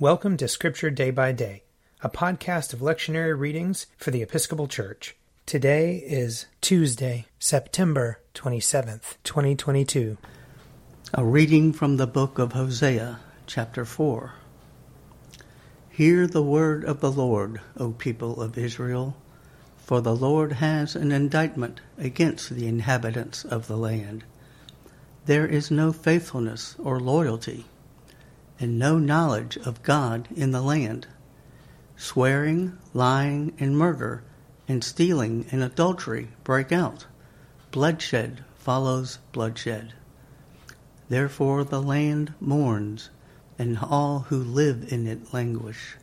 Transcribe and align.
Welcome 0.00 0.36
to 0.36 0.46
Scripture 0.46 0.90
Day 0.90 1.10
by 1.10 1.32
Day, 1.32 1.64
a 2.02 2.08
podcast 2.08 2.72
of 2.72 2.78
lectionary 2.78 3.36
readings 3.36 3.86
for 3.96 4.12
the 4.12 4.22
Episcopal 4.22 4.68
Church. 4.68 5.16
Today 5.44 5.96
is 5.96 6.46
Tuesday, 6.60 7.26
September 7.40 8.20
27th, 8.32 9.16
2022. 9.24 10.16
A 11.14 11.24
reading 11.24 11.72
from 11.72 11.96
the 11.96 12.06
book 12.06 12.38
of 12.38 12.52
Hosea, 12.52 13.18
chapter 13.48 13.84
4. 13.84 14.34
Hear 15.90 16.28
the 16.28 16.44
word 16.44 16.84
of 16.84 17.00
the 17.00 17.10
Lord, 17.10 17.60
O 17.76 17.90
people 17.90 18.40
of 18.40 18.56
Israel, 18.56 19.16
for 19.78 20.00
the 20.00 20.14
Lord 20.14 20.52
has 20.52 20.94
an 20.94 21.10
indictment 21.10 21.80
against 21.98 22.50
the 22.50 22.68
inhabitants 22.68 23.44
of 23.44 23.66
the 23.66 23.76
land. 23.76 24.22
There 25.26 25.48
is 25.48 25.72
no 25.72 25.92
faithfulness 25.92 26.76
or 26.78 27.00
loyalty 27.00 27.66
and 28.60 28.78
no 28.78 28.98
knowledge 28.98 29.56
of 29.58 29.82
God 29.82 30.28
in 30.34 30.50
the 30.50 30.60
land. 30.60 31.06
Swearing, 31.96 32.78
lying, 32.92 33.52
and 33.58 33.76
murder, 33.76 34.22
and 34.66 34.84
stealing 34.84 35.46
and 35.50 35.62
adultery 35.62 36.28
break 36.44 36.72
out. 36.72 37.06
Bloodshed 37.70 38.44
follows 38.56 39.18
bloodshed. 39.32 39.94
Therefore 41.08 41.64
the 41.64 41.82
land 41.82 42.34
mourns, 42.40 43.10
and 43.58 43.78
all 43.78 44.20
who 44.28 44.36
live 44.42 44.92
in 44.92 45.06
it 45.06 45.32
languish, 45.32 45.96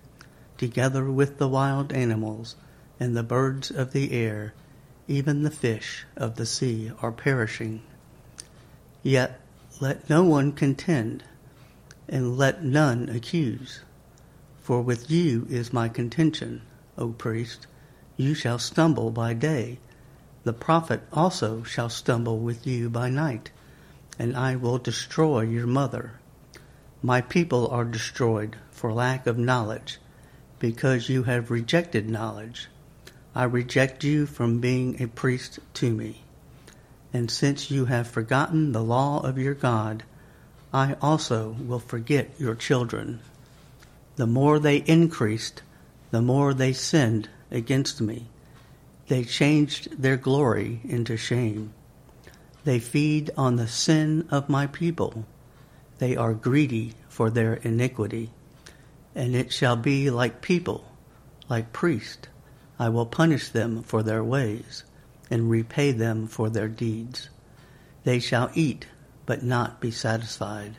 together 0.57 1.09
with 1.09 1.37
the 1.37 1.47
wild 1.47 1.93
animals 1.93 2.55
and 2.99 3.15
the 3.15 3.23
birds 3.23 3.69
of 3.69 3.91
the 3.91 4.11
air, 4.11 4.53
even 5.07 5.43
the 5.43 5.51
fish 5.51 6.05
of 6.15 6.35
the 6.35 6.45
sea 6.45 6.91
are 7.01 7.11
perishing. 7.11 7.81
Yet 9.03 9.39
let 9.79 10.09
no 10.09 10.23
one 10.23 10.51
contend 10.51 11.23
and 12.07 12.37
let 12.37 12.63
none 12.63 13.09
accuse. 13.09 13.81
For 14.57 14.81
with 14.81 15.11
you 15.11 15.45
is 15.49 15.73
my 15.73 15.89
contention, 15.89 16.61
O 16.97 17.09
priest. 17.09 17.67
You 18.17 18.33
shall 18.33 18.59
stumble 18.59 19.11
by 19.11 19.33
day. 19.33 19.79
The 20.43 20.53
prophet 20.53 21.01
also 21.11 21.63
shall 21.63 21.89
stumble 21.89 22.39
with 22.39 22.65
you 22.65 22.89
by 22.89 23.09
night, 23.09 23.51
and 24.17 24.35
I 24.35 24.55
will 24.55 24.77
destroy 24.77 25.41
your 25.41 25.67
mother. 25.67 26.19
My 27.01 27.21
people 27.21 27.67
are 27.67 27.85
destroyed 27.85 28.55
for 28.71 28.93
lack 28.93 29.27
of 29.27 29.37
knowledge, 29.37 29.99
because 30.59 31.09
you 31.09 31.23
have 31.23 31.51
rejected 31.51 32.09
knowledge. 32.09 32.69
I 33.35 33.43
reject 33.43 34.03
you 34.03 34.25
from 34.25 34.59
being 34.59 35.01
a 35.01 35.07
priest 35.07 35.59
to 35.75 35.91
me. 35.91 36.23
And 37.11 37.29
since 37.29 37.69
you 37.69 37.85
have 37.85 38.07
forgotten 38.07 38.71
the 38.71 38.83
law 38.83 39.21
of 39.21 39.37
your 39.37 39.53
God, 39.53 40.03
I 40.75 40.97
also 41.01 41.55
will 41.65 41.79
forget 41.79 42.31
your 42.37 42.53
children. 42.53 43.21
The 44.17 44.27
more 44.27 44.59
they 44.59 44.79
increased, 44.79 45.61
the 46.11 46.21
more 46.21 46.53
they 46.53 46.73
sinned 46.73 47.29
against 47.49 48.01
me. 48.01 48.27
They 49.07 49.23
changed 49.23 50.01
their 50.01 50.17
glory 50.17 50.81
into 50.83 51.15
shame. 51.15 51.73
They 52.65 52.79
feed 52.79 53.31
on 53.37 53.55
the 53.55 53.69
sin 53.69 54.27
of 54.29 54.49
my 54.49 54.67
people. 54.67 55.25
They 55.99 56.17
are 56.17 56.33
greedy 56.33 56.95
for 57.07 57.29
their 57.29 57.53
iniquity. 57.53 58.31
And 59.15 59.33
it 59.33 59.53
shall 59.53 59.77
be 59.77 60.09
like 60.09 60.41
people, 60.41 60.83
like 61.47 61.71
priests. 61.71 62.27
I 62.77 62.89
will 62.89 63.05
punish 63.05 63.47
them 63.47 63.81
for 63.81 64.03
their 64.03 64.25
ways 64.25 64.83
and 65.31 65.49
repay 65.49 65.93
them 65.93 66.27
for 66.27 66.49
their 66.49 66.67
deeds. 66.67 67.29
They 68.03 68.19
shall 68.19 68.51
eat 68.55 68.87
but 69.25 69.43
not 69.43 69.79
be 69.79 69.91
satisfied. 69.91 70.77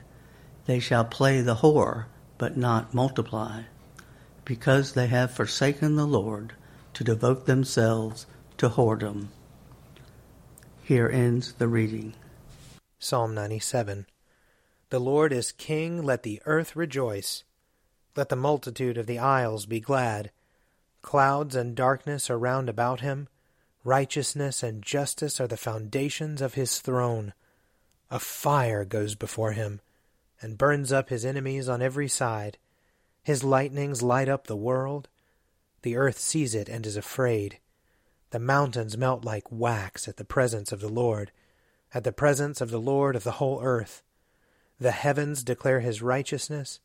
They 0.67 0.81
shall 0.81 1.05
play 1.05 1.41
the 1.41 1.57
whore, 1.57 2.07
but 2.39 2.57
not 2.57 2.95
multiply, 2.95 3.63
because 4.45 4.93
they 4.93 5.07
have 5.09 5.31
forsaken 5.31 5.97
the 5.97 6.07
Lord 6.07 6.55
to 6.95 7.05
devote 7.05 7.47
themselves 7.47 8.27
to 8.59 8.71
whoredom. 8.71 9.29
Here 10.83 11.09
ends 11.09 11.53
the 11.55 11.69
reading. 11.69 12.15
Psalm 12.99 13.35
97 13.35 14.07
The 14.91 15.01
Lord 15.01 15.33
is 15.33 15.53
King, 15.53 16.03
let 16.03 16.23
the 16.23 16.41
earth 16.47 16.75
rejoice. 16.77 17.45
Let 18.17 18.31
the 18.31 18.37
multitude 18.37 18.97
of 18.97 19.07
the 19.07 19.19
isles 19.19 19.67
be 19.67 19.81
glad. 19.81 20.31
Clouds 21.03 21.55
and 21.55 21.77
darkness 21.77 22.31
are 22.31 22.39
round 22.39 22.69
about 22.69 23.01
him. 23.01 23.29
Righteousness 23.85 24.63
and 24.63 24.83
justice 24.83 25.41
are 25.41 25.47
the 25.47 25.57
foundations 25.57 26.41
of 26.41 26.55
his 26.55 26.81
throne. 26.81 27.35
A 28.09 28.21
fire 28.21 28.85
goes 28.85 29.17
before 29.17 29.53
him, 29.53 29.81
and 30.41 30.57
burns 30.57 30.93
up 30.93 31.09
his 31.09 31.25
enemies 31.25 31.69
on 31.69 31.83
every 31.83 32.07
side. 32.07 32.57
His 33.23 33.43
lightnings 33.43 34.01
light 34.01 34.29
up 34.29 34.47
the 34.47 34.57
world. 34.57 35.09
The 35.83 35.97
earth 35.97 36.19
sees 36.19 36.55
it 36.55 36.69
and 36.69 36.87
is 36.87 36.97
afraid. 36.97 37.59
The 38.31 38.39
mountains 38.39 38.97
melt 38.97 39.25
like 39.25 39.51
wax 39.51 40.07
at 40.07 40.19
the 40.19 40.25
presence 40.25 40.71
of 40.71 40.81
the 40.81 40.89
Lord, 40.89 41.33
at 41.93 42.05
the 42.05 42.13
presence 42.13 42.61
of 42.61 42.71
the 42.71 42.81
Lord 42.81 43.17
of 43.17 43.25
the 43.25 43.33
whole 43.33 43.61
earth. 43.61 44.05
The 44.79 44.93
heavens 44.93 45.43
declare 45.43 45.81
his 45.81 46.03
righteousness, 46.03 46.79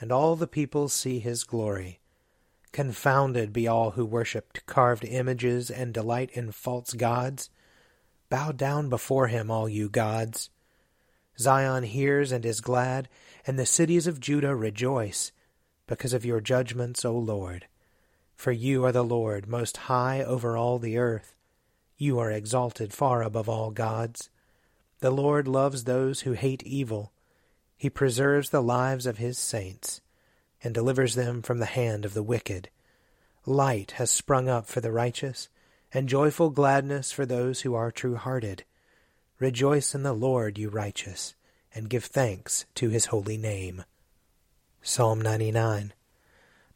and 0.00 0.12
all 0.12 0.36
the 0.36 0.46
peoples 0.46 0.92
see 0.92 1.18
his 1.18 1.42
glory. 1.42 1.98
Confounded 2.70 3.52
be 3.52 3.66
all 3.66 3.92
who 3.92 4.04
worship 4.06 4.58
carved 4.66 5.04
images 5.04 5.68
and 5.68 5.92
delight 5.92 6.30
in 6.32 6.52
false 6.52 6.92
gods. 6.92 7.50
Bow 8.28 8.52
down 8.52 8.88
before 8.88 9.26
him, 9.26 9.50
all 9.50 9.68
you 9.68 9.88
gods. 9.88 10.50
Zion 11.40 11.84
hears 11.84 12.32
and 12.32 12.44
is 12.44 12.60
glad, 12.60 13.08
and 13.46 13.58
the 13.58 13.66
cities 13.66 14.06
of 14.06 14.20
Judah 14.20 14.54
rejoice, 14.54 15.32
because 15.86 16.12
of 16.12 16.24
your 16.24 16.40
judgments, 16.40 17.04
O 17.04 17.16
Lord. 17.16 17.66
For 18.36 18.52
you 18.52 18.84
are 18.84 18.92
the 18.92 19.02
Lord, 19.02 19.48
most 19.48 19.76
high 19.88 20.22
over 20.22 20.56
all 20.56 20.78
the 20.78 20.98
earth. 20.98 21.34
You 21.96 22.18
are 22.18 22.30
exalted 22.30 22.92
far 22.92 23.22
above 23.22 23.48
all 23.48 23.70
gods. 23.70 24.30
The 25.00 25.10
Lord 25.10 25.48
loves 25.48 25.84
those 25.84 26.20
who 26.20 26.32
hate 26.32 26.62
evil. 26.62 27.12
He 27.76 27.88
preserves 27.90 28.50
the 28.50 28.62
lives 28.62 29.06
of 29.06 29.18
his 29.18 29.38
saints, 29.38 30.02
and 30.62 30.74
delivers 30.74 31.14
them 31.14 31.40
from 31.40 31.58
the 31.58 31.66
hand 31.66 32.04
of 32.04 32.14
the 32.14 32.22
wicked. 32.22 32.68
Light 33.46 33.92
has 33.92 34.10
sprung 34.10 34.48
up 34.48 34.66
for 34.66 34.82
the 34.82 34.92
righteous, 34.92 35.48
and 35.92 36.08
joyful 36.08 36.50
gladness 36.50 37.12
for 37.12 37.24
those 37.24 37.62
who 37.62 37.74
are 37.74 37.90
true 37.90 38.16
hearted. 38.16 38.64
Rejoice 39.40 39.94
in 39.94 40.02
the 40.02 40.12
Lord, 40.12 40.58
you 40.58 40.68
righteous, 40.68 41.34
and 41.74 41.88
give 41.88 42.04
thanks 42.04 42.66
to 42.74 42.90
his 42.90 43.06
holy 43.06 43.38
name. 43.38 43.84
Psalm 44.82 45.18
99 45.18 45.94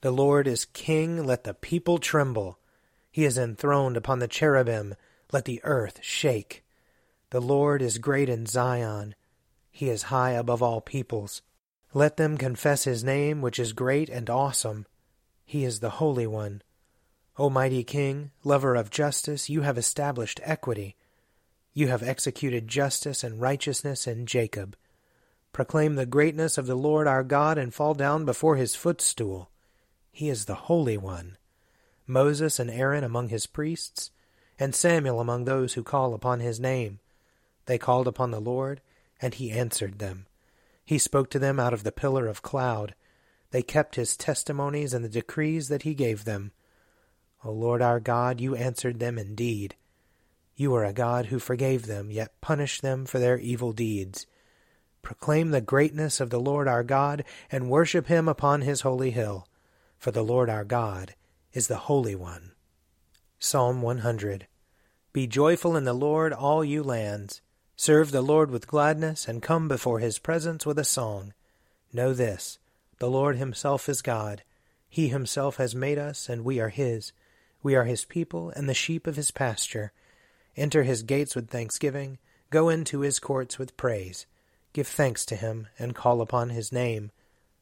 The 0.01 0.11
Lord 0.11 0.49
is 0.49 0.65
king, 0.65 1.27
let 1.27 1.45
the 1.45 1.53
people 1.53 1.99
tremble. 1.99 2.59
He 3.11 3.27
is 3.27 3.37
enthroned 3.37 3.99
upon 3.99 4.19
the 4.19 4.29
cherubim, 4.29 4.95
let 5.31 5.45
the 5.45 5.61
earth 5.63 5.99
shake. 6.03 6.65
The 7.29 7.41
Lord 7.43 7.83
is 7.83 7.99
great 7.99 8.31
in 8.31 8.47
Zion, 8.47 9.15
he 9.71 9.91
is 9.91 10.05
high 10.05 10.31
above 10.31 10.63
all 10.63 10.81
peoples. 10.81 11.43
Let 11.93 12.17
them 12.17 12.39
confess 12.39 12.85
his 12.85 13.05
name, 13.05 13.43
which 13.43 13.59
is 13.59 13.75
great 13.75 14.09
and 14.09 14.31
awesome. 14.31 14.87
He 15.45 15.65
is 15.65 15.81
the 15.81 15.91
Holy 15.91 16.27
One. 16.27 16.63
O 17.37 17.51
mighty 17.51 17.85
King, 17.85 18.31
lover 18.43 18.75
of 18.75 18.89
justice, 18.89 19.51
you 19.51 19.61
have 19.61 19.77
established 19.77 20.41
equity. 20.43 20.97
You 21.77 21.89
have 21.89 22.05
executed 22.05 22.69
justice 22.69 23.25
and 23.25 23.41
righteousness 23.41 24.07
in 24.07 24.27
Jacob. 24.27 24.77
Proclaim 25.53 25.97
the 25.97 26.07
greatness 26.07 26.57
of 26.57 26.67
the 26.67 26.77
Lord 26.77 27.09
our 27.09 27.25
God 27.25 27.59
and 27.59 27.75
fall 27.75 27.95
down 27.95 28.25
before 28.25 28.55
his 28.55 28.77
footstool. 28.77 29.51
He 30.13 30.29
is 30.29 30.45
the 30.45 30.55
Holy 30.55 30.97
One. 30.97 31.37
Moses 32.07 32.61
and 32.61 32.71
Aaron 32.71 33.03
among 33.03 33.29
his 33.29 33.47
priests, 33.47 34.13
and 34.57 34.73
Samuel 34.73 35.21
among 35.21 35.45
those 35.45 35.75
who 35.75 35.83
call 35.83 36.15
upon 36.15 36.39
his 36.39 36.61
name. 36.61 37.01
They 37.67 37.79
called 37.79 38.07
upon 38.07 38.31
the 38.31 38.41
Lord, 38.41 38.81
and 39.21 39.35
he 39.35 39.51
answered 39.51 39.99
them. 39.99 40.27
He 40.85 40.99
spoke 40.99 41.29
to 41.31 41.41
them 41.41 41.59
out 41.59 41.75
of 41.75 41.83
the 41.83 41.91
pillar 41.91 42.29
of 42.29 42.43
cloud. 42.43 42.95
They 43.51 43.63
kept 43.63 43.97
his 43.97 44.17
testimonies 44.17 44.95
and 44.95 45.05
the 45.05 45.09
decrees 45.09 45.69
that 45.69 45.83
he 45.83 45.95
gave 45.95 46.25
them. 46.25 46.53
O 47.43 47.51
Lord 47.51 47.83
our 47.83 47.99
God, 47.99 48.41
you 48.41 48.55
answered 48.55 49.01
them 49.01 49.19
indeed. 49.19 49.75
You 50.57 50.75
are 50.75 50.85
a 50.85 50.93
God 50.93 51.27
who 51.27 51.39
forgave 51.39 51.87
them, 51.87 52.11
yet 52.11 52.41
punished 52.41 52.83
them 52.83 53.07
for 53.07 53.19
their 53.19 53.39
evil 53.39 53.73
deeds. 53.73 54.27
Proclaim 55.03 55.51
the 55.51 55.61
greatness 55.61 56.21
of 56.21 56.31
the 56.31 56.41
Lord 56.41 56.69
our 56.69 56.85
God, 56.85 57.25
and 57.51 57.69
worship 57.69 58.07
him 58.07 58.29
upon 58.29 58.63
his 58.63 58.83
holy 58.83 59.11
hill. 59.11 59.49
For 59.99 60.11
the 60.11 60.23
Lord 60.23 60.49
our 60.49 60.65
God 60.65 61.15
is 61.53 61.67
the 61.67 61.77
Holy 61.77 62.15
One. 62.15 62.53
Psalm 63.39 63.83
100 63.83 64.47
Be 65.13 65.27
joyful 65.27 65.77
in 65.77 65.85
the 65.85 65.93
Lord, 65.93 66.33
all 66.33 66.65
you 66.65 66.83
lands. 66.83 67.43
Serve 67.77 68.13
the 68.13 68.23
Lord 68.23 68.51
with 68.51 68.69
gladness, 68.69 69.27
and 69.27 69.43
come 69.43 69.67
before 69.67 69.99
his 69.99 70.19
presence 70.19 70.65
with 70.65 70.79
a 70.79 70.85
song. 70.85 71.35
Know 71.93 72.13
this 72.13 72.59
the 72.99 73.11
Lord 73.11 73.37
himself 73.37 73.89
is 73.89 74.03
God. 74.03 74.43
He 74.89 75.09
himself 75.09 75.57
has 75.57 75.75
made 75.75 75.99
us, 75.99 76.29
and 76.29 76.45
we 76.45 76.61
are 76.61 76.69
his. 76.69 77.13
We 77.63 77.75
are 77.75 77.85
his 77.85 78.05
people, 78.05 78.51
and 78.51 78.69
the 78.69 78.75
sheep 78.75 79.07
of 79.07 79.17
his 79.17 79.33
pasture. 79.33 79.93
Enter 80.57 80.85
his 80.85 81.03
gates 81.03 81.35
with 81.35 81.49
thanksgiving, 81.49 82.19
go 82.51 82.69
into 82.69 83.01
his 83.01 83.19
courts 83.19 83.59
with 83.59 83.77
praise. 83.77 84.27
Give 84.73 84.87
thanks 84.87 85.25
to 85.27 85.37
him, 85.37 85.69
and 85.79 85.95
call 85.95 86.21
upon 86.21 86.51
his 86.51 86.73
name, 86.73 87.11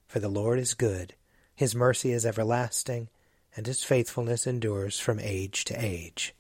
for 0.07 0.19
the 0.19 0.29
Lord 0.29 0.59
is 0.59 0.75
good. 0.75 1.15
His 1.55 1.75
mercy 1.75 2.13
is 2.13 2.27
everlasting, 2.27 3.09
and 3.57 3.67
his 3.67 3.85
faithfulness 3.85 4.47
endures 4.47 4.99
from 4.99 5.21
age 5.21 5.65
to 5.67 5.75
age. 5.75 6.35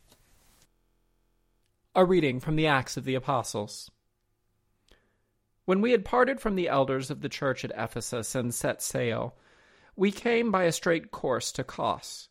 A 1.94 2.04
reading 2.04 2.40
from 2.40 2.56
the 2.56 2.66
Acts 2.66 2.96
of 2.96 3.04
the 3.04 3.14
Apostles. 3.14 3.90
When 5.64 5.80
we 5.80 5.92
had 5.92 6.04
parted 6.04 6.40
from 6.40 6.54
the 6.54 6.68
elders 6.68 7.10
of 7.10 7.20
the 7.20 7.28
church 7.28 7.64
at 7.64 7.72
Ephesus 7.76 8.34
and 8.34 8.52
set 8.52 8.82
sail, 8.82 9.36
we 9.94 10.10
came 10.10 10.50
by 10.50 10.64
a 10.64 10.72
straight 10.72 11.10
course 11.10 11.52
to 11.52 11.64
Kos, 11.64 12.28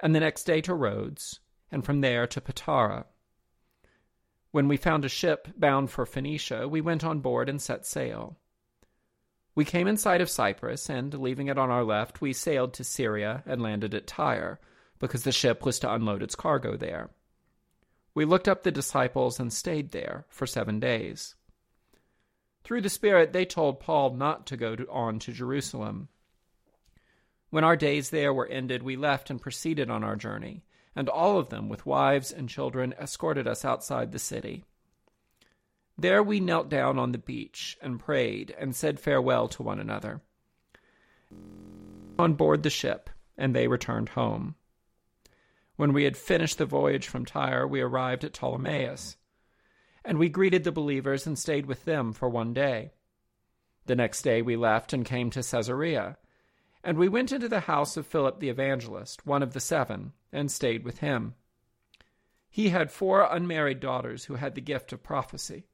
and 0.00 0.14
the 0.14 0.20
next 0.20 0.44
day 0.44 0.60
to 0.62 0.74
Rhodes, 0.74 1.40
and 1.70 1.84
from 1.84 2.00
there 2.00 2.26
to 2.26 2.40
Patara. 2.40 3.04
When 4.52 4.68
we 4.68 4.76
found 4.76 5.04
a 5.04 5.08
ship 5.08 5.48
bound 5.56 5.90
for 5.90 6.06
Phoenicia, 6.06 6.68
we 6.68 6.82
went 6.82 7.02
on 7.04 7.20
board 7.20 7.48
and 7.48 7.60
set 7.60 7.86
sail. 7.86 8.36
We 9.54 9.64
came 9.64 9.86
in 9.86 9.96
sight 9.96 10.20
of 10.20 10.30
Cyprus, 10.30 10.88
and 10.90 11.12
leaving 11.14 11.48
it 11.48 11.58
on 11.58 11.70
our 11.70 11.84
left, 11.84 12.20
we 12.20 12.34
sailed 12.34 12.74
to 12.74 12.84
Syria 12.84 13.42
and 13.46 13.62
landed 13.62 13.94
at 13.94 14.06
Tyre, 14.06 14.60
because 14.98 15.24
the 15.24 15.32
ship 15.32 15.64
was 15.64 15.78
to 15.80 15.92
unload 15.92 16.22
its 16.22 16.34
cargo 16.34 16.76
there. 16.76 17.10
We 18.14 18.26
looked 18.26 18.46
up 18.46 18.62
the 18.62 18.70
disciples 18.70 19.40
and 19.40 19.50
stayed 19.50 19.90
there 19.90 20.26
for 20.28 20.46
seven 20.46 20.78
days. 20.78 21.34
Through 22.62 22.82
the 22.82 22.90
Spirit, 22.90 23.32
they 23.32 23.46
told 23.46 23.80
Paul 23.80 24.14
not 24.14 24.46
to 24.48 24.56
go 24.58 24.76
on 24.90 25.18
to 25.20 25.32
Jerusalem. 25.32 26.08
When 27.48 27.64
our 27.64 27.76
days 27.76 28.10
there 28.10 28.34
were 28.34 28.46
ended, 28.46 28.82
we 28.82 28.96
left 28.96 29.30
and 29.30 29.40
proceeded 29.40 29.90
on 29.90 30.04
our 30.04 30.16
journey, 30.16 30.62
and 30.94 31.08
all 31.08 31.38
of 31.38 31.48
them, 31.48 31.68
with 31.68 31.86
wives 31.86 32.30
and 32.30 32.48
children, 32.48 32.94
escorted 33.00 33.46
us 33.46 33.64
outside 33.64 34.12
the 34.12 34.18
city. 34.18 34.64
There 35.96 36.22
we 36.22 36.40
knelt 36.40 36.68
down 36.68 36.98
on 36.98 37.12
the 37.12 37.18
beach 37.18 37.78
and 37.80 38.00
prayed 38.00 38.54
and 38.58 38.74
said 38.74 38.98
farewell 38.98 39.48
to 39.48 39.62
one 39.62 39.78
another. 39.78 40.20
On 42.18 42.34
board 42.34 42.62
the 42.62 42.70
ship, 42.70 43.10
and 43.36 43.54
they 43.54 43.68
returned 43.68 44.10
home. 44.10 44.54
When 45.76 45.92
we 45.92 46.04
had 46.04 46.16
finished 46.16 46.58
the 46.58 46.66
voyage 46.66 47.08
from 47.08 47.24
Tyre, 47.24 47.66
we 47.66 47.80
arrived 47.80 48.24
at 48.24 48.34
Ptolemais, 48.34 49.16
and 50.04 50.18
we 50.18 50.28
greeted 50.28 50.64
the 50.64 50.72
believers 50.72 51.26
and 51.26 51.38
stayed 51.38 51.66
with 51.66 51.84
them 51.84 52.12
for 52.12 52.28
one 52.28 52.52
day. 52.52 52.92
The 53.86 53.96
next 53.96 54.22
day 54.22 54.42
we 54.42 54.56
left 54.56 54.92
and 54.92 55.04
came 55.04 55.30
to 55.30 55.42
Caesarea, 55.42 56.18
and 56.84 56.98
we 56.98 57.08
went 57.08 57.32
into 57.32 57.48
the 57.48 57.60
house 57.60 57.96
of 57.96 58.06
Philip 58.06 58.40
the 58.40 58.48
evangelist, 58.48 59.24
one 59.26 59.42
of 59.42 59.52
the 59.52 59.60
seven, 59.60 60.12
and 60.32 60.50
stayed 60.50 60.84
with 60.84 60.98
him. 60.98 61.34
He 62.50 62.70
had 62.70 62.90
four 62.90 63.22
unmarried 63.22 63.80
daughters 63.80 64.24
who 64.24 64.34
had 64.34 64.54
the 64.54 64.60
gift 64.60 64.92
of 64.92 65.02
prophecy. 65.02 65.64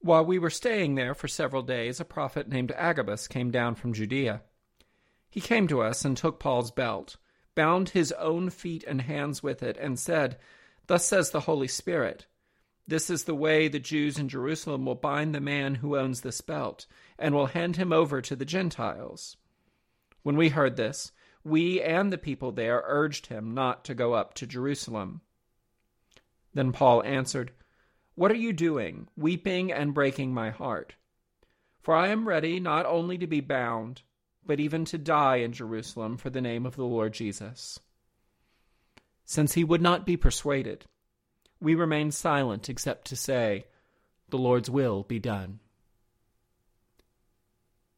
While 0.00 0.26
we 0.26 0.38
were 0.38 0.50
staying 0.50 0.94
there 0.94 1.14
for 1.14 1.28
several 1.28 1.62
days, 1.62 1.98
a 1.98 2.04
prophet 2.04 2.46
named 2.46 2.72
Agabus 2.72 3.26
came 3.26 3.50
down 3.50 3.74
from 3.74 3.94
Judea. 3.94 4.42
He 5.30 5.40
came 5.40 5.66
to 5.68 5.80
us 5.80 6.04
and 6.04 6.16
took 6.16 6.38
Paul's 6.38 6.70
belt, 6.70 7.16
bound 7.54 7.88
his 7.88 8.12
own 8.12 8.50
feet 8.50 8.84
and 8.86 9.00
hands 9.00 9.42
with 9.42 9.62
it, 9.62 9.78
and 9.78 9.98
said, 9.98 10.38
Thus 10.86 11.06
says 11.06 11.30
the 11.30 11.40
Holy 11.40 11.68
Spirit 11.68 12.26
This 12.86 13.08
is 13.08 13.24
the 13.24 13.34
way 13.34 13.66
the 13.66 13.78
Jews 13.78 14.18
in 14.18 14.28
Jerusalem 14.28 14.84
will 14.84 14.94
bind 14.94 15.34
the 15.34 15.40
man 15.40 15.76
who 15.76 15.96
owns 15.96 16.20
this 16.20 16.42
belt, 16.42 16.86
and 17.18 17.34
will 17.34 17.46
hand 17.46 17.76
him 17.76 17.92
over 17.92 18.20
to 18.20 18.36
the 18.36 18.44
Gentiles. 18.44 19.38
When 20.24 20.36
we 20.36 20.48
heard 20.48 20.76
this, 20.76 21.12
we 21.44 21.80
and 21.80 22.12
the 22.12 22.18
people 22.18 22.50
there 22.50 22.82
urged 22.84 23.26
him 23.26 23.54
not 23.54 23.84
to 23.84 23.94
go 23.94 24.14
up 24.14 24.34
to 24.34 24.46
Jerusalem. 24.46 25.20
Then 26.52 26.72
Paul 26.72 27.04
answered, 27.04 27.52
what 28.16 28.30
are 28.30 28.36
you 28.36 28.52
doing, 28.52 29.08
weeping 29.16 29.72
and 29.72 29.92
breaking 29.92 30.32
my 30.32 30.50
heart? 30.50 30.94
For 31.80 31.94
I 31.94 32.08
am 32.08 32.28
ready 32.28 32.60
not 32.60 32.86
only 32.86 33.18
to 33.18 33.26
be 33.26 33.40
bound, 33.40 34.02
but 34.46 34.60
even 34.60 34.84
to 34.86 34.98
die 34.98 35.36
in 35.36 35.52
Jerusalem 35.52 36.16
for 36.16 36.30
the 36.30 36.40
name 36.40 36.64
of 36.64 36.76
the 36.76 36.84
Lord 36.84 37.12
Jesus. 37.12 37.80
Since 39.24 39.54
he 39.54 39.64
would 39.64 39.82
not 39.82 40.06
be 40.06 40.16
persuaded, 40.16 40.84
we 41.60 41.74
remained 41.74 42.14
silent 42.14 42.68
except 42.68 43.08
to 43.08 43.16
say, 43.16 43.66
The 44.28 44.38
Lord's 44.38 44.70
will 44.70 45.02
be 45.02 45.18
done. 45.18 45.58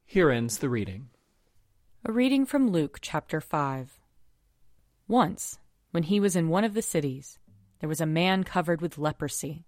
Here 0.07 0.31
ends 0.31 0.59
the 0.59 0.71
reading. 0.71 1.11
A 2.09 2.13
reading 2.13 2.47
from 2.47 2.71
Luke 2.71 2.99
chapter 3.03 3.41
5. 3.41 3.99
Once, 5.09 5.59
when 5.91 6.05
he 6.05 6.21
was 6.21 6.37
in 6.37 6.49
one 6.49 6.63
of 6.63 6.73
the 6.73 6.81
cities, 6.81 7.41
there 7.81 7.89
was 7.89 8.01
a 8.01 8.07
man 8.07 8.45
covered 8.45 8.81
with 8.81 8.97
leprosy. 8.97 9.65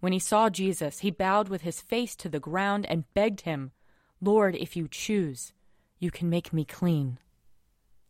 When 0.00 0.14
he 0.14 0.18
saw 0.18 0.48
Jesus, 0.48 1.00
he 1.00 1.10
bowed 1.10 1.50
with 1.50 1.60
his 1.60 1.82
face 1.82 2.16
to 2.16 2.30
the 2.30 2.40
ground 2.40 2.86
and 2.86 3.12
begged 3.12 3.42
him, 3.42 3.72
Lord, 4.18 4.56
if 4.56 4.76
you 4.76 4.88
choose, 4.90 5.52
you 5.98 6.10
can 6.10 6.30
make 6.30 6.54
me 6.54 6.64
clean. 6.64 7.18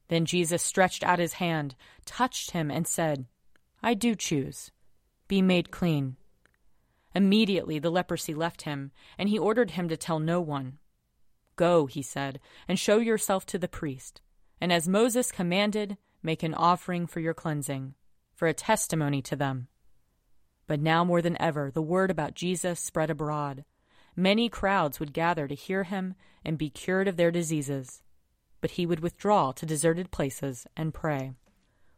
Then 0.07 0.25
Jesus 0.25 0.63
stretched 0.63 1.03
out 1.03 1.19
his 1.19 1.33
hand, 1.33 1.75
touched 2.05 2.53
him, 2.53 2.71
and 2.71 2.87
said, 2.87 3.27
I 3.83 3.95
do 3.95 4.15
choose. 4.15 4.71
Be 5.27 5.43
made 5.43 5.73
clean. 5.73 6.15
Immediately 7.13 7.81
the 7.81 7.91
leprosy 7.91 8.35
left 8.35 8.63
him, 8.63 8.93
and 9.19 9.29
he 9.29 9.37
ordered 9.37 9.73
him 9.73 9.89
to 9.89 9.97
tell 9.97 10.21
no 10.21 10.41
one. 10.41 10.79
Go, 11.59 11.87
he 11.87 12.03
said, 12.03 12.39
and 12.69 12.79
show 12.79 12.99
yourself 12.99 13.45
to 13.47 13.59
the 13.59 13.67
priest, 13.67 14.23
and 14.61 14.73
as 14.73 14.89
Moses 14.89 15.33
commanded, 15.33 15.99
make 16.23 16.45
an 16.45 16.55
offering 16.55 17.09
for 17.09 17.19
your 17.19 17.35
cleansing, 17.35 17.95
for 18.33 18.47
a 18.47 18.55
testimony 18.55 19.21
to 19.23 19.35
them. 19.35 19.67
But 20.69 20.81
now 20.81 21.05
more 21.05 21.21
than 21.21 21.41
ever, 21.43 21.73
the 21.73 21.83
word 21.83 22.13
about 22.13 22.35
Jesus 22.35 22.79
spread 22.79 23.11
abroad. 23.11 23.65
Many 24.15 24.49
crowds 24.49 25.01
would 25.01 25.13
gather 25.13 25.49
to 25.49 25.55
hear 25.57 25.83
him 25.83 26.15
and 26.45 26.57
be 26.57 26.71
cured 26.71 27.09
of 27.09 27.17
their 27.17 27.33
diseases. 27.33 28.03
But 28.61 28.73
he 28.73 28.87
would 28.87 29.01
withdraw 29.01 29.51
to 29.53 29.67
deserted 29.67 30.13
places 30.13 30.65
and 30.77 30.95
pray. 30.95 31.33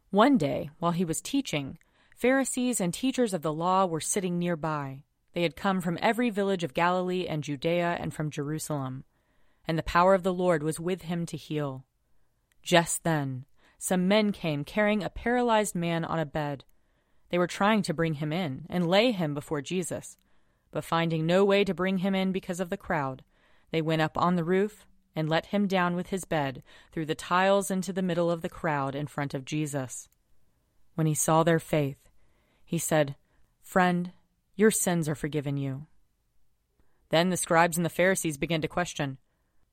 One 0.09 0.39
day, 0.39 0.71
while 0.79 0.93
he 0.93 1.05
was 1.05 1.21
teaching, 1.21 1.79
Pharisees 2.17 2.81
and 2.81 2.95
teachers 2.95 3.35
of 3.35 3.43
the 3.43 3.53
law 3.53 3.85
were 3.85 4.01
sitting 4.01 4.39
nearby. 4.39 5.05
They 5.35 5.43
had 5.43 5.55
come 5.55 5.83
from 5.83 5.99
every 6.01 6.31
village 6.31 6.65
of 6.65 6.73
Galilee 6.73 7.27
and 7.27 7.45
Judea 7.45 7.99
and 8.01 8.15
from 8.15 8.31
Jerusalem, 8.31 9.05
and 9.71 9.79
the 9.79 9.85
power 9.85 10.15
of 10.15 10.25
the 10.25 10.35
Lord 10.35 10.65
was 10.65 10.81
with 10.81 11.03
him 11.03 11.25
to 11.27 11.37
heal. 11.37 11.85
Just 12.61 13.05
then, 13.05 13.45
some 13.79 14.09
men 14.09 14.33
came 14.33 14.65
carrying 14.65 15.05
a 15.05 15.09
paralyzed 15.09 15.77
man 15.77 16.05
on 16.05 16.19
a 16.19 16.27
bed. 16.27 16.65
They 17.29 17.39
were 17.39 17.47
trying 17.47 17.83
to 17.83 17.95
bring 17.95 18.15
him 18.15 18.33
in 18.33 18.67
and 18.69 18.91
lay 18.91 19.13
him 19.13 19.33
before 19.33 19.63
Jesus, 19.63 20.19
but 20.73 20.83
finding 20.83 21.25
no 21.25 21.45
way 21.45 21.63
to 21.63 21.73
bring 21.73 21.99
him 21.99 22.17
in 22.17 22.33
because 22.33 22.59
of 22.59 22.69
the 22.69 22.77
crowd, 22.77 23.23
they 23.71 23.81
went 23.81 24.03
up 24.03 24.19
on 24.19 24.35
the 24.35 24.43
roof 24.43 24.89
and 25.15 25.29
let 25.29 25.47
him 25.47 25.69
down 25.69 25.95
with 25.95 26.09
his 26.09 26.25
bed 26.25 26.65
through 26.91 27.07
the 27.07 27.15
tiles 27.15 27.71
into 27.71 27.93
the 27.93 28.03
middle 28.03 28.29
of 28.29 28.43
the 28.43 28.49
crowd 28.49 28.97
in 28.97 29.07
front 29.07 29.35
of 29.35 29.45
Jesus. 29.45 30.09
When 30.97 31.07
he 31.07 31.15
saw 31.15 31.45
their 31.45 31.61
faith, 31.61 32.09
he 32.65 32.79
said, 32.79 33.15
Friend, 33.63 34.11
your 34.57 34.73
sins 34.73 35.09
are 35.09 35.15
forgiven 35.15 35.57
you. 35.57 35.87
Then 37.11 37.31
the 37.31 37.37
scribes 37.37 37.77
and 37.77 37.87
the 37.87 37.89
Pharisees 37.89 38.37
began 38.37 38.63
to 38.63 38.67
question, 38.67 39.19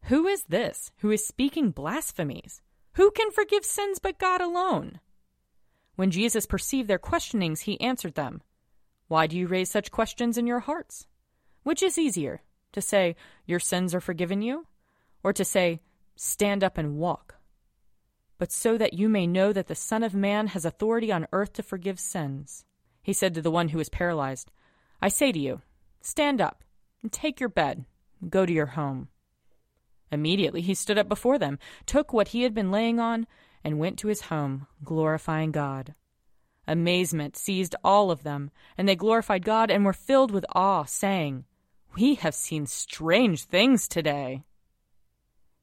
Who 0.03 0.27
is 0.27 0.43
this 0.43 0.91
who 0.97 1.11
is 1.11 1.27
speaking 1.27 1.71
blasphemies? 1.71 2.61
Who 2.93 3.11
can 3.11 3.31
forgive 3.31 3.65
sins 3.65 3.99
but 3.99 4.17
God 4.17 4.41
alone? 4.41 4.99
When 5.95 6.11
Jesus 6.11 6.45
perceived 6.45 6.87
their 6.87 6.99
questionings, 6.99 7.61
he 7.61 7.81
answered 7.81 8.15
them, 8.15 8.41
Why 9.07 9.27
do 9.27 9.37
you 9.37 9.47
raise 9.47 9.69
such 9.69 9.91
questions 9.91 10.37
in 10.37 10.47
your 10.47 10.61
hearts? 10.61 11.07
Which 11.63 11.83
is 11.83 11.97
easier, 11.97 12.41
to 12.71 12.81
say, 12.81 13.15
Your 13.45 13.59
sins 13.59 13.93
are 13.93 13.99
forgiven 13.99 14.41
you, 14.41 14.67
or 15.23 15.33
to 15.33 15.43
say, 15.43 15.81
Stand 16.15 16.63
up 16.63 16.77
and 16.77 16.97
walk? 16.97 17.35
But 18.37 18.51
so 18.51 18.77
that 18.77 18.93
you 18.93 19.09
may 19.09 19.27
know 19.27 19.51
that 19.51 19.67
the 19.67 19.75
Son 19.75 20.03
of 20.03 20.13
Man 20.13 20.47
has 20.47 20.65
authority 20.65 21.11
on 21.11 21.27
earth 21.33 21.53
to 21.53 21.63
forgive 21.63 21.99
sins. 21.99 22.65
He 23.01 23.13
said 23.13 23.33
to 23.33 23.41
the 23.41 23.51
one 23.51 23.69
who 23.69 23.77
was 23.77 23.89
paralyzed, 23.89 24.51
I 25.01 25.09
say 25.09 25.31
to 25.31 25.39
you, 25.39 25.61
stand 26.01 26.41
up 26.41 26.63
and 27.01 27.11
take 27.11 27.39
your 27.39 27.49
bed 27.49 27.85
and 28.21 28.29
go 28.29 28.45
to 28.45 28.53
your 28.53 28.67
home. 28.67 29.09
Immediately 30.11 30.61
he 30.61 30.73
stood 30.73 30.97
up 30.97 31.09
before 31.09 31.37
them, 31.37 31.59
took 31.85 32.13
what 32.13 32.29
he 32.29 32.43
had 32.43 32.53
been 32.53 32.71
laying 32.71 32.99
on, 32.99 33.27
and 33.63 33.79
went 33.79 33.99
to 33.99 34.07
his 34.07 34.21
home, 34.21 34.67
glorifying 34.83 35.51
God. 35.51 35.95
Amazement 36.67 37.37
seized 37.37 37.75
all 37.83 38.11
of 38.11 38.23
them, 38.23 38.51
and 38.77 38.87
they 38.87 38.95
glorified 38.95 39.45
God 39.45 39.71
and 39.71 39.85
were 39.85 39.93
filled 39.93 40.31
with 40.31 40.45
awe, 40.53 40.83
saying, 40.83 41.45
We 41.95 42.15
have 42.15 42.35
seen 42.35 42.65
strange 42.65 43.43
things 43.43 43.87
today. 43.87 44.43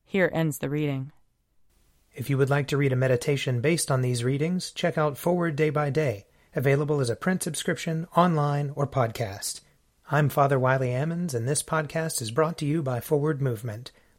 Here 0.05 0.31
ends 0.33 0.59
the 0.59 0.71
reading. 0.71 1.13
If 2.15 2.31
you 2.31 2.39
would 2.39 2.51
like 2.51 2.69
to 2.69 2.77
read 2.77 2.93
a 2.93 2.97
meditation 2.97 3.61
based 3.61 3.91
on 3.91 4.01
these 4.01 4.23
readings, 4.23 4.71
check 4.71 4.97
out 4.97 5.19
Forward 5.19 5.57
Day 5.57 5.71
by 5.71 5.91
Day, 5.91 6.27
available 6.55 7.01
as 7.01 7.11
a 7.11 7.17
print 7.17 7.43
subscription, 7.43 8.07
online, 8.17 8.71
or 8.77 8.87
podcast. 8.87 9.61
I'm 10.11 10.29
Father 10.29 10.59
Wiley 10.59 10.91
Ammons, 10.91 11.35
and 11.35 11.49
this 11.49 11.63
podcast 11.63 12.23
is 12.23 12.31
brought 12.31 12.57
to 12.59 12.67
you 12.67 12.83
by 12.83 13.01
Forward 13.01 13.43
Movement. 13.43 13.91